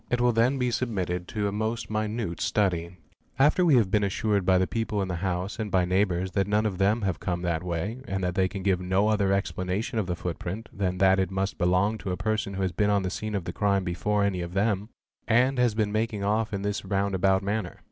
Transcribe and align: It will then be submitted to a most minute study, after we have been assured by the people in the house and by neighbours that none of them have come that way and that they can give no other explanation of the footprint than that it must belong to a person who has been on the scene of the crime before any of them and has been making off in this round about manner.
It 0.09 0.19
will 0.19 0.31
then 0.31 0.57
be 0.57 0.71
submitted 0.71 1.27
to 1.27 1.47
a 1.47 1.51
most 1.51 1.91
minute 1.91 2.41
study, 2.41 2.97
after 3.37 3.63
we 3.63 3.75
have 3.75 3.91
been 3.91 4.03
assured 4.03 4.47
by 4.47 4.57
the 4.57 4.65
people 4.65 4.99
in 4.99 5.09
the 5.09 5.17
house 5.17 5.59
and 5.59 5.69
by 5.69 5.85
neighbours 5.85 6.31
that 6.31 6.47
none 6.47 6.65
of 6.65 6.79
them 6.79 7.03
have 7.03 7.19
come 7.19 7.43
that 7.43 7.61
way 7.61 7.99
and 8.07 8.23
that 8.23 8.33
they 8.33 8.47
can 8.47 8.63
give 8.63 8.81
no 8.81 9.09
other 9.09 9.31
explanation 9.31 9.99
of 9.99 10.07
the 10.07 10.15
footprint 10.15 10.69
than 10.73 10.97
that 10.97 11.19
it 11.19 11.29
must 11.29 11.59
belong 11.59 11.99
to 11.99 12.09
a 12.09 12.17
person 12.17 12.55
who 12.55 12.63
has 12.63 12.71
been 12.71 12.89
on 12.89 13.03
the 13.03 13.11
scene 13.11 13.35
of 13.35 13.43
the 13.45 13.53
crime 13.53 13.83
before 13.83 14.23
any 14.23 14.41
of 14.41 14.55
them 14.55 14.89
and 15.27 15.59
has 15.59 15.75
been 15.75 15.91
making 15.91 16.23
off 16.23 16.51
in 16.51 16.63
this 16.63 16.83
round 16.83 17.13
about 17.13 17.43
manner. 17.43 17.77